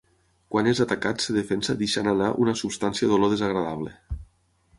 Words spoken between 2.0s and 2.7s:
anar una